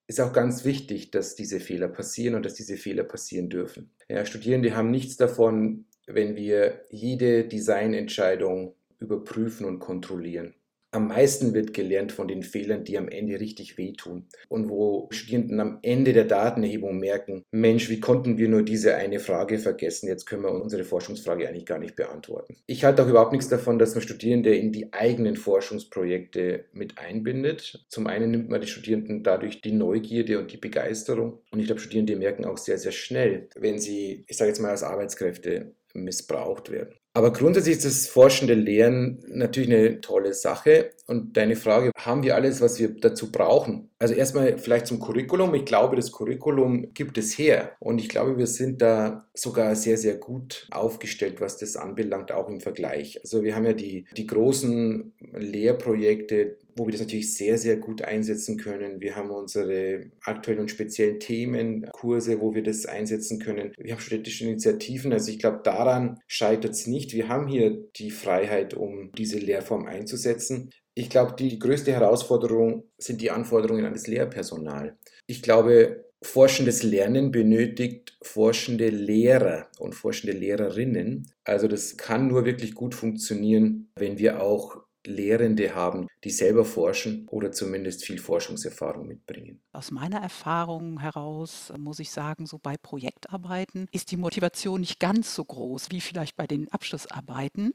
ist 0.07 0.19
auch 0.19 0.33
ganz 0.33 0.65
wichtig, 0.65 1.11
dass 1.11 1.35
diese 1.35 1.59
Fehler 1.59 1.87
passieren 1.87 2.35
und 2.35 2.45
dass 2.45 2.55
diese 2.55 2.77
Fehler 2.77 3.03
passieren 3.03 3.49
dürfen. 3.49 3.91
Ja, 4.07 4.25
Studierende 4.25 4.75
haben 4.75 4.89
nichts 4.89 5.17
davon, 5.17 5.85
wenn 6.07 6.35
wir 6.35 6.81
jede 6.89 7.43
Designentscheidung 7.45 8.75
überprüfen 8.97 9.65
und 9.65 9.79
kontrollieren. 9.79 10.55
Am 10.91 11.07
meisten 11.07 11.53
wird 11.53 11.73
gelernt 11.75 12.11
von 12.11 12.27
den 12.27 12.41
Fehlern, 12.41 12.83
die 12.83 12.97
am 12.97 13.09
Ende 13.09 13.39
richtig 13.39 13.77
wehtun 13.77 14.27
und 14.47 14.69
wo 14.69 15.07
Studierenden 15.11 15.59
am 15.59 15.79
Ende 15.83 16.13
der 16.13 16.25
Datenerhebung 16.25 16.97
merken, 16.97 17.43
Mensch, 17.51 17.89
wie 17.89 17.99
konnten 17.99 18.39
wir 18.39 18.49
nur 18.49 18.63
diese 18.63 18.95
eine 18.95 19.19
Frage 19.19 19.59
vergessen? 19.59 20.07
Jetzt 20.07 20.25
können 20.25 20.43
wir 20.43 20.51
unsere 20.51 20.83
Forschungsfrage 20.83 21.47
eigentlich 21.47 21.67
gar 21.67 21.77
nicht 21.77 21.95
beantworten. 21.95 22.57
Ich 22.65 22.83
halte 22.83 23.03
auch 23.03 23.07
überhaupt 23.07 23.33
nichts 23.33 23.49
davon, 23.49 23.77
dass 23.77 23.93
man 23.93 24.01
Studierende 24.01 24.55
in 24.55 24.71
die 24.71 24.91
eigenen 24.91 25.35
Forschungsprojekte 25.35 26.65
mit 26.71 26.97
einbindet. 26.97 27.85
Zum 27.89 28.07
einen 28.07 28.31
nimmt 28.31 28.49
man 28.49 28.61
die 28.61 28.67
Studierenden 28.67 29.21
dadurch 29.21 29.61
die 29.61 29.73
Neugierde 29.73 30.39
und 30.39 30.51
die 30.51 30.57
Begeisterung 30.57 31.39
und 31.51 31.59
ich 31.59 31.67
glaube, 31.67 31.81
Studierende 31.81 32.15
merken 32.15 32.45
auch 32.45 32.57
sehr, 32.57 32.79
sehr 32.79 32.91
schnell, 32.91 33.49
wenn 33.55 33.77
sie, 33.77 34.23
ich 34.27 34.37
sage 34.37 34.49
jetzt 34.49 34.59
mal 34.59 34.71
als 34.71 34.83
Arbeitskräfte, 34.83 35.75
missbraucht 35.93 36.71
werden. 36.71 36.98
Aber 37.13 37.33
grundsätzlich 37.33 37.77
ist 37.77 37.85
das 37.85 38.07
forschende 38.07 38.53
Lehren 38.53 39.23
natürlich 39.27 39.69
eine 39.69 39.99
tolle 39.99 40.33
Sache. 40.33 40.91
Und 41.07 41.35
deine 41.37 41.55
Frage, 41.55 41.91
haben 41.97 42.23
wir 42.23 42.35
alles, 42.35 42.61
was 42.61 42.79
wir 42.79 42.89
dazu 42.89 43.31
brauchen? 43.31 43.89
Also 43.97 44.13
erstmal 44.13 44.59
vielleicht 44.59 44.85
zum 44.85 44.99
Curriculum. 44.99 45.55
Ich 45.55 45.65
glaube, 45.65 45.95
das 45.95 46.11
Curriculum 46.11 46.93
gibt 46.93 47.17
es 47.17 47.37
her. 47.37 47.71
Und 47.79 47.99
ich 47.99 48.09
glaube, 48.09 48.37
wir 48.37 48.45
sind 48.45 48.81
da 48.81 49.27
sogar 49.33 49.75
sehr, 49.75 49.97
sehr 49.97 50.15
gut 50.17 50.67
aufgestellt, 50.69 51.41
was 51.41 51.57
das 51.57 51.77
anbelangt, 51.77 52.31
auch 52.31 52.47
im 52.47 52.61
Vergleich. 52.61 53.19
Also 53.21 53.43
wir 53.43 53.55
haben 53.55 53.65
ja 53.65 53.73
die, 53.73 54.05
die 54.15 54.27
großen 54.27 55.13
Lehrprojekte, 55.33 56.57
wo 56.79 56.87
wir 56.87 56.93
das 56.93 57.01
natürlich 57.01 57.35
sehr, 57.35 57.57
sehr 57.57 57.77
gut 57.77 58.01
einsetzen 58.01 58.57
können. 58.57 59.01
Wir 59.01 59.15
haben 59.15 59.29
unsere 59.29 60.09
aktuellen 60.21 60.61
und 60.61 60.71
speziellen 60.71 61.19
Themen, 61.19 61.89
Kurse, 61.91 62.39
wo 62.39 62.55
wir 62.55 62.63
das 62.63 62.85
einsetzen 62.85 63.39
können. 63.39 63.73
Wir 63.77 63.93
haben 63.93 64.01
studentische 64.01 64.45
Initiativen. 64.45 65.13
Also 65.13 65.31
ich 65.31 65.39
glaube, 65.39 65.59
daran 65.63 66.19
scheitert 66.27 66.71
es 66.71 66.87
nicht. 66.87 67.13
Wir 67.13 67.27
haben 67.27 67.47
hier 67.47 67.77
die 67.97 68.11
Freiheit, 68.11 68.73
um 68.73 69.11
diese 69.11 69.37
Lehrform 69.37 69.85
einzusetzen. 69.85 70.71
Ich 70.95 71.09
glaube, 71.09 71.35
die 71.37 71.59
größte 71.59 71.91
Herausforderung 71.91 72.85
sind 72.97 73.21
die 73.21 73.31
Anforderungen 73.31 73.85
an 73.85 73.93
das 73.93 74.07
Lehrpersonal. 74.07 74.97
Ich 75.27 75.41
glaube, 75.41 76.05
forschendes 76.21 76.83
Lernen 76.83 77.31
benötigt 77.31 78.17
forschende 78.21 78.89
Lehrer 78.89 79.69
und 79.79 79.95
forschende 79.95 80.37
Lehrerinnen. 80.37 81.31
Also 81.43 81.67
das 81.67 81.97
kann 81.97 82.27
nur 82.27 82.45
wirklich 82.45 82.75
gut 82.75 82.95
funktionieren, 82.95 83.91
wenn 83.95 84.17
wir 84.17 84.41
auch 84.41 84.83
Lehrende 85.05 85.75
haben, 85.75 86.07
die 86.23 86.31
selber 86.31 86.65
forschen 86.65 87.27
oder 87.29 87.51
zumindest 87.51 88.05
viel 88.05 88.19
Forschungserfahrung 88.19 89.07
mitbringen. 89.07 89.61
Aus 89.71 89.91
meiner 89.91 90.19
Erfahrung 90.19 90.99
heraus 90.99 91.71
muss 91.77 91.99
ich 91.99 92.11
sagen, 92.11 92.45
so 92.45 92.57
bei 92.57 92.75
Projektarbeiten 92.77 93.87
ist 93.91 94.11
die 94.11 94.17
Motivation 94.17 94.81
nicht 94.81 94.99
ganz 94.99 95.33
so 95.35 95.45
groß 95.45 95.91
wie 95.91 96.01
vielleicht 96.01 96.35
bei 96.35 96.47
den 96.47 96.71
Abschlussarbeiten. 96.71 97.73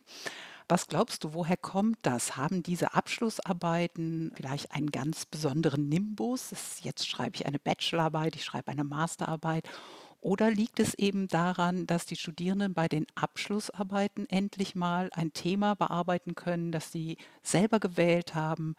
Was 0.67 0.87
glaubst 0.87 1.25
du, 1.25 1.35
woher 1.35 1.59
kommt 1.59 1.99
das? 2.03 2.39
Haben 2.39 2.63
diese 2.63 2.95
Abschlussarbeiten 2.95 4.33
vielleicht 4.35 4.73
einen 4.73 4.91
ganz 4.91 5.27
besonderen 5.27 5.91
Nimbus? 5.91 6.55
Jetzt 6.83 7.07
schreibe 7.07 7.37
ich 7.37 7.45
eine 7.45 7.59
Bachelorarbeit, 7.59 8.35
ich 8.35 8.45
schreibe 8.45 8.71
eine 8.71 8.85
Masterarbeit 8.85 9.69
oder 10.25 10.51
liegt 10.51 10.81
es 10.81 10.95
eben 10.95 11.29
daran, 11.29 11.87
dass 11.87 12.07
die 12.07 12.17
Studierenden 12.17 12.73
bei 12.73 12.89
den 12.89 13.07
Abschlussarbeiten 13.15 14.27
endlich 14.31 14.75
mal 14.75 15.11
ein 15.13 15.35
Thema 15.35 15.77
bearbeiten 15.77 16.35
können, 16.35 16.73
das 16.73 16.91
sie 16.91 17.19
selber 17.43 17.79
gewählt 17.79 18.35
haben 18.35 18.75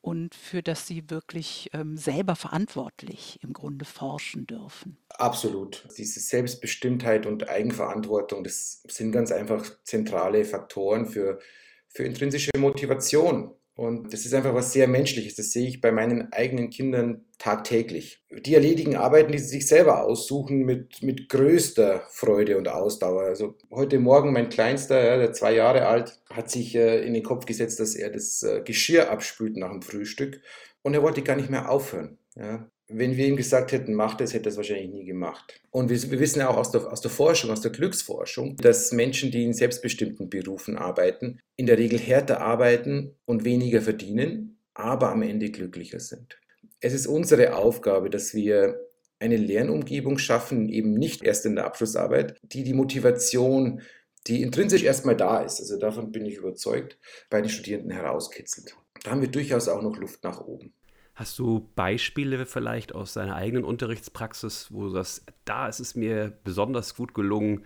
und 0.00 0.34
für 0.34 0.60
das 0.60 0.88
sie 0.88 1.08
wirklich 1.08 1.70
ähm, 1.72 1.96
selber 1.96 2.34
verantwortlich 2.34 3.38
im 3.44 3.52
Grunde 3.52 3.84
forschen 3.84 4.48
dürfen? 4.48 4.98
Absolut. 5.10 5.86
Diese 5.96 6.18
Selbstbestimmtheit 6.18 7.26
und 7.26 7.48
Eigenverantwortung, 7.48 8.42
das 8.42 8.82
sind 8.88 9.12
ganz 9.12 9.30
einfach 9.30 9.64
zentrale 9.84 10.44
Faktoren 10.44 11.06
für, 11.06 11.38
für 11.86 12.02
intrinsische 12.02 12.50
Motivation. 12.58 13.54
Und 13.78 14.12
das 14.12 14.26
ist 14.26 14.34
einfach 14.34 14.54
was 14.54 14.72
sehr 14.72 14.88
Menschliches. 14.88 15.36
Das 15.36 15.52
sehe 15.52 15.68
ich 15.68 15.80
bei 15.80 15.92
meinen 15.92 16.32
eigenen 16.32 16.68
Kindern 16.68 17.24
tagtäglich. 17.38 18.20
Die 18.28 18.56
erledigen 18.56 18.96
Arbeiten, 18.96 19.30
die 19.30 19.38
sie 19.38 19.46
sich 19.46 19.68
selber 19.68 20.02
aussuchen, 20.02 20.64
mit, 20.64 21.00
mit 21.04 21.28
größter 21.28 22.02
Freude 22.10 22.58
und 22.58 22.66
Ausdauer. 22.66 23.22
Also 23.22 23.54
heute 23.70 24.00
Morgen 24.00 24.32
mein 24.32 24.48
Kleinster, 24.48 25.16
der 25.18 25.32
zwei 25.32 25.54
Jahre 25.54 25.86
alt, 25.86 26.18
hat 26.28 26.50
sich 26.50 26.74
äh, 26.74 27.06
in 27.06 27.14
den 27.14 27.22
Kopf 27.22 27.46
gesetzt, 27.46 27.78
dass 27.78 27.94
er 27.94 28.10
das 28.10 28.42
äh, 28.42 28.62
Geschirr 28.64 29.12
abspült 29.12 29.56
nach 29.56 29.70
dem 29.70 29.82
Frühstück. 29.82 30.40
Und 30.82 30.94
er 30.94 31.04
wollte 31.04 31.22
gar 31.22 31.36
nicht 31.36 31.50
mehr 31.50 31.70
aufhören. 31.70 32.18
Ja 32.34 32.68
wenn 32.88 33.16
wir 33.16 33.26
ihm 33.26 33.36
gesagt 33.36 33.72
hätten, 33.72 33.94
mach 33.94 34.16
das, 34.16 34.32
hätte 34.32 34.48
er 34.48 34.52
es 34.52 34.56
wahrscheinlich 34.56 34.90
nie 34.90 35.04
gemacht. 35.04 35.60
Und 35.70 35.90
wir, 35.90 36.10
wir, 36.10 36.20
wissen 36.20 36.40
ja 36.40 36.48
auch 36.48 36.56
aus 36.56 36.70
der, 36.70 36.90
aus 36.90 37.02
der 37.02 37.10
Forschung, 37.10 37.50
aus 37.50 37.60
der 37.60 37.70
Glücksforschung, 37.70 38.56
dass 38.56 38.92
Menschen, 38.92 39.30
die 39.30 39.44
in 39.44 39.52
selbstbestimmten 39.52 40.30
Berufen 40.30 40.76
arbeiten, 40.76 41.38
in 41.56 41.66
der 41.66 41.78
Regel 41.78 41.98
härter 41.98 42.40
arbeiten 42.40 43.14
und 43.26 43.44
weniger 43.44 43.82
verdienen, 43.82 44.58
aber 44.74 45.10
am 45.10 45.22
Ende 45.22 45.50
glücklicher 45.50 46.00
sind. 46.00 46.38
Es 46.80 46.94
ist 46.94 47.06
unsere 47.06 47.56
Aufgabe, 47.56 48.08
dass 48.08 48.34
wir 48.34 48.80
eine 49.18 49.36
Lernumgebung 49.36 50.18
schaffen, 50.18 50.68
eben 50.68 50.94
nicht 50.94 51.24
erst 51.24 51.44
in 51.44 51.56
der 51.56 51.66
Abschlussarbeit, 51.66 52.38
die 52.42 52.62
die 52.62 52.74
Motivation, 52.74 53.82
die 54.26 54.42
intrinsisch 54.42 54.84
erstmal 54.84 55.16
da 55.16 55.40
ist, 55.40 55.60
also 55.60 55.76
davon 55.78 56.12
bin 56.12 56.24
ich 56.24 56.36
überzeugt, 56.36 56.98
bei 57.28 57.40
den 57.40 57.50
Studierenden 57.50 57.90
herauskitzelt. 57.90 58.76
Da 59.02 59.10
haben 59.10 59.20
wir 59.20 59.28
durchaus 59.28 59.68
auch 59.68 59.82
noch 59.82 59.96
Luft 59.96 60.22
nach 60.22 60.40
oben. 60.40 60.72
Hast 61.18 61.36
du 61.40 61.68
Beispiele 61.74 62.46
vielleicht 62.46 62.94
aus 62.94 63.14
deiner 63.14 63.34
eigenen 63.34 63.64
Unterrichtspraxis, 63.64 64.68
wo 64.70 64.84
du 64.84 64.90
sagst, 64.90 65.24
da 65.44 65.66
ist 65.66 65.80
es 65.80 65.96
mir 65.96 66.32
besonders 66.44 66.94
gut 66.94 67.12
gelungen, 67.12 67.64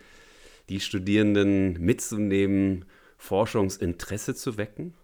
die 0.70 0.80
Studierenden 0.80 1.74
mitzunehmen, 1.74 2.86
Forschungsinteresse 3.18 4.34
zu 4.34 4.56
wecken? 4.56 4.94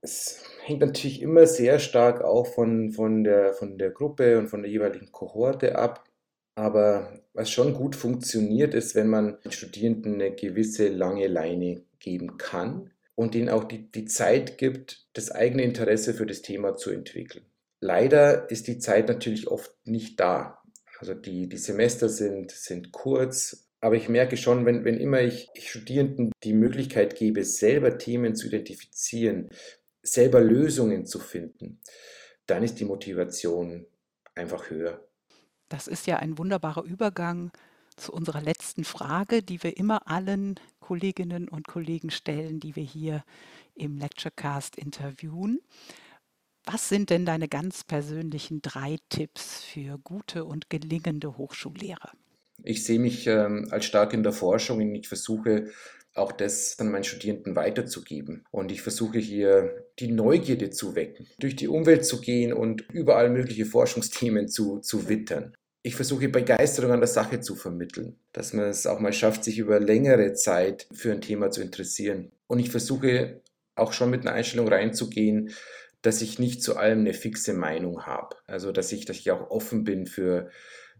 Es 0.00 0.44
hängt 0.62 0.78
natürlich 0.78 1.22
immer 1.22 1.48
sehr 1.48 1.80
stark 1.80 2.22
auch 2.22 2.46
von, 2.46 2.92
von, 2.92 3.24
der, 3.24 3.52
von 3.52 3.78
der 3.78 3.90
Gruppe 3.90 4.38
und 4.38 4.46
von 4.46 4.62
der 4.62 4.70
jeweiligen 4.70 5.10
Kohorte 5.10 5.76
ab. 5.76 6.04
Aber 6.54 7.18
was 7.32 7.50
schon 7.50 7.74
gut 7.74 7.96
funktioniert, 7.96 8.74
ist, 8.74 8.94
wenn 8.94 9.08
man 9.08 9.40
den 9.44 9.50
Studierenden 9.50 10.14
eine 10.14 10.36
gewisse 10.36 10.86
lange 10.86 11.26
Leine 11.26 11.82
geben 11.98 12.38
kann 12.38 12.92
und 13.16 13.34
ihnen 13.34 13.48
auch 13.48 13.64
die, 13.64 13.90
die 13.90 14.04
Zeit 14.04 14.56
gibt, 14.56 15.08
das 15.14 15.32
eigene 15.32 15.64
Interesse 15.64 16.14
für 16.14 16.26
das 16.26 16.42
Thema 16.42 16.76
zu 16.76 16.90
entwickeln. 16.90 17.44
Leider 17.80 18.50
ist 18.50 18.66
die 18.66 18.78
Zeit 18.78 19.08
natürlich 19.08 19.48
oft 19.48 19.72
nicht 19.84 20.18
da. 20.20 20.62
Also 20.98 21.14
die, 21.14 21.48
die 21.48 21.58
Semester 21.58 22.08
sind, 22.08 22.50
sind 22.50 22.90
kurz, 22.90 23.68
aber 23.80 23.94
ich 23.94 24.08
merke 24.08 24.36
schon, 24.36 24.66
wenn, 24.66 24.84
wenn 24.84 24.98
immer 24.98 25.20
ich, 25.20 25.48
ich 25.54 25.70
Studierenden 25.70 26.32
die 26.42 26.54
Möglichkeit 26.54 27.14
gebe, 27.14 27.44
selber 27.44 27.98
Themen 27.98 28.34
zu 28.34 28.48
identifizieren, 28.48 29.50
selber 30.02 30.40
Lösungen 30.40 31.06
zu 31.06 31.20
finden, 31.20 31.80
dann 32.46 32.64
ist 32.64 32.80
die 32.80 32.84
Motivation 32.84 33.86
einfach 34.34 34.70
höher. 34.70 35.06
Das 35.68 35.86
ist 35.86 36.06
ja 36.06 36.16
ein 36.16 36.38
wunderbarer 36.38 36.82
Übergang 36.82 37.52
zu 37.96 38.12
unserer 38.12 38.40
letzten 38.40 38.84
Frage, 38.84 39.42
die 39.42 39.62
wir 39.62 39.76
immer 39.76 40.08
allen 40.08 40.58
Kolleginnen 40.80 41.48
und 41.48 41.68
Kollegen 41.68 42.10
stellen, 42.10 42.60
die 42.60 42.74
wir 42.74 42.84
hier 42.84 43.24
im 43.74 43.98
Lecturecast 43.98 44.76
interviewen. 44.76 45.60
Was 46.70 46.90
sind 46.90 47.08
denn 47.08 47.24
deine 47.24 47.48
ganz 47.48 47.82
persönlichen 47.82 48.60
drei 48.60 48.98
Tipps 49.08 49.62
für 49.64 49.96
gute 50.04 50.44
und 50.44 50.68
gelingende 50.68 51.38
Hochschullehre? 51.38 52.10
Ich 52.62 52.84
sehe 52.84 52.98
mich 52.98 53.26
ähm, 53.26 53.68
als 53.70 53.86
stark 53.86 54.12
in 54.12 54.22
der 54.22 54.32
Forschung 54.32 54.78
und 54.82 54.94
ich 54.94 55.08
versuche 55.08 55.68
auch 56.12 56.30
das 56.30 56.78
an 56.78 56.90
meinen 56.90 57.04
Studierenden 57.04 57.56
weiterzugeben. 57.56 58.44
Und 58.50 58.70
ich 58.70 58.82
versuche 58.82 59.18
hier 59.18 59.86
die 59.98 60.08
Neugierde 60.08 60.68
zu 60.68 60.94
wecken, 60.94 61.26
durch 61.38 61.56
die 61.56 61.68
Umwelt 61.68 62.04
zu 62.04 62.20
gehen 62.20 62.52
und 62.52 62.82
überall 62.92 63.30
mögliche 63.30 63.64
Forschungsthemen 63.64 64.48
zu, 64.48 64.80
zu 64.80 65.08
wittern. 65.08 65.54
Ich 65.82 65.96
versuche 65.96 66.28
Begeisterung 66.28 66.92
an 66.92 67.00
der 67.00 67.08
Sache 67.08 67.40
zu 67.40 67.54
vermitteln, 67.54 68.18
dass 68.34 68.52
man 68.52 68.66
es 68.66 68.86
auch 68.86 69.00
mal 69.00 69.14
schafft, 69.14 69.42
sich 69.42 69.58
über 69.58 69.80
längere 69.80 70.34
Zeit 70.34 70.86
für 70.92 71.12
ein 71.12 71.22
Thema 71.22 71.50
zu 71.50 71.62
interessieren. 71.62 72.30
Und 72.46 72.58
ich 72.58 72.70
versuche 72.70 73.40
auch 73.74 73.94
schon 73.94 74.10
mit 74.10 74.22
einer 74.22 74.32
Einstellung 74.32 74.68
reinzugehen, 74.68 75.54
dass 76.02 76.22
ich 76.22 76.38
nicht 76.38 76.62
zu 76.62 76.76
allem 76.76 77.00
eine 77.00 77.14
fixe 77.14 77.54
Meinung 77.54 78.06
habe. 78.06 78.36
Also 78.46 78.72
dass 78.72 78.92
ich, 78.92 79.04
dass 79.04 79.18
ich 79.18 79.30
auch 79.30 79.50
offen 79.50 79.84
bin 79.84 80.06
für, 80.06 80.50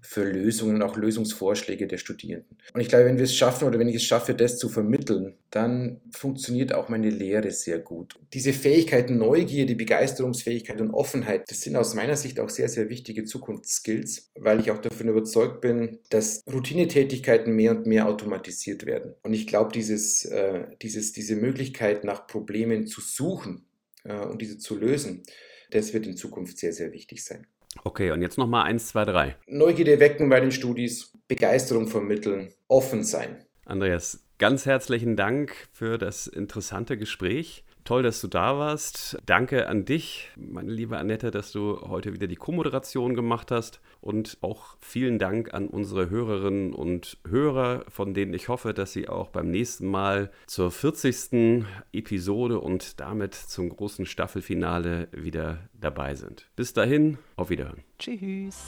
für 0.01 0.25
Lösungen 0.25 0.83
auch 0.83 0.97
Lösungsvorschläge 0.97 1.87
der 1.87 1.99
Studierenden. 1.99 2.57
Und 2.73 2.81
ich 2.81 2.89
glaube, 2.89 3.07
wenn 3.07 3.17
wir 3.17 3.25
es 3.25 3.35
schaffen 3.35 3.67
oder 3.67 3.79
wenn 3.79 3.89
ich 3.89 3.97
es 3.97 4.05
schaffe, 4.05 4.35
das 4.35 4.59
zu 4.59 4.69
vermitteln, 4.69 5.35
dann 5.51 6.01
funktioniert 6.13 6.73
auch 6.73 6.89
meine 6.89 7.11
Lehre 7.11 7.51
sehr 7.51 7.79
gut. 7.79 8.15
Diese 8.33 8.53
Fähigkeiten, 8.53 9.19
Neugierde, 9.19 9.75
Begeisterungsfähigkeit 9.75 10.81
und 10.81 10.93
Offenheit, 10.93 11.51
das 11.51 11.63
sind 11.63 11.77
aus 11.77 11.95
meiner 11.95 12.17
Sicht 12.17 12.39
auch 12.39 12.49
sehr, 12.49 12.69
sehr 12.69 12.89
wichtige 12.89 13.25
Zukunftsskills, 13.25 14.31
weil 14.39 14.61
ich 14.61 14.71
auch 14.71 14.79
davon 14.79 15.09
überzeugt 15.09 15.61
bin, 15.61 15.99
dass 16.11 16.43
Routinetätigkeiten 16.51 17.55
mehr 17.55 17.73
und 17.73 17.87
mehr 17.87 18.09
automatisiert 18.09 18.87
werden. 18.87 19.15
Und 19.23 19.35
ich 19.35 19.47
glaube, 19.47 19.73
dieses, 19.73 20.25
äh, 20.27 20.67
dieses, 20.83 21.13
diese 21.13 21.37
Möglichkeit 21.37 22.05
nach 22.05 22.27
Problemen 22.27 22.87
zu 22.87 23.01
suchen, 23.01 23.68
und 24.05 24.41
diese 24.41 24.59
zu 24.59 24.77
lösen, 24.77 25.23
das 25.71 25.93
wird 25.93 26.07
in 26.07 26.17
Zukunft 26.17 26.59
sehr, 26.59 26.73
sehr 26.73 26.93
wichtig 26.93 27.25
sein. 27.25 27.47
Okay, 27.85 28.11
und 28.11 28.23
jetzt 28.23 28.39
nochmal 28.39 28.67
eins, 28.67 28.89
zwei, 28.89 29.05
drei. 29.05 29.37
Neugierde 29.47 30.01
wecken 30.01 30.29
bei 30.29 30.41
den 30.41 30.53
Studis, 30.53 31.13
Begeisterung 31.29 31.89
vermitteln, 31.89 32.53
offen 32.67 33.05
sein. 33.05 33.45
Andreas, 33.65 34.25
ganz 34.39 34.65
herzlichen 34.67 35.17
Dank 35.17 35.55
für 35.73 35.99
das 35.99 36.27
interessante 36.27 36.97
Gespräch. 36.97 37.65
Toll, 37.89 38.03
dass 38.03 38.21
du 38.21 38.29
da 38.29 38.59
warst. 38.59 39.17
Danke 39.25 39.67
an 39.67 39.87
dich, 39.87 40.29
meine 40.37 40.71
liebe 40.71 40.99
Annette, 40.99 41.31
dass 41.31 41.53
du 41.53 41.81
heute 41.89 42.13
wieder 42.13 42.27
die 42.27 42.37
Co-Moderation 42.37 43.15
gemacht 43.15 43.51
hast. 43.51 43.81
Und 44.03 44.37
auch 44.43 44.77
vielen 44.79 45.19
Dank 45.19 45.55
an 45.55 45.69
unsere 45.69 46.11
Hörerinnen 46.11 46.75
und 46.75 47.17
Hörer, 47.27 47.87
von 47.89 48.13
denen 48.13 48.35
ich 48.35 48.49
hoffe, 48.49 48.75
dass 48.75 48.93
sie 48.93 49.09
auch 49.09 49.31
beim 49.31 49.51
nächsten 49.51 49.91
Mal 49.91 50.31
zur 50.47 50.71
40. 50.71 51.65
Episode 51.91 52.61
und 52.61 53.01
damit 53.01 53.35
zum 53.35 53.71
großen 53.71 54.05
Staffelfinale 54.05 55.09
wieder 55.13 55.61
dabei 55.73 56.15
sind. 56.15 56.47
Bis 56.57 56.75
dahin, 56.75 57.17
auf 57.37 57.49
Wiederhören. 57.49 57.85
Tschüss. 57.99 58.67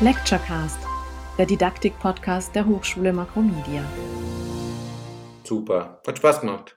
Lecturecast, 0.00 0.78
der 1.36 1.46
Didaktik-Podcast 1.46 2.54
der 2.54 2.64
Hochschule 2.64 3.12
Makromedia. 3.12 3.82
Super. 5.46 6.02
Hat 6.06 6.18
Spaß 6.18 6.40
gemacht. 6.40 6.76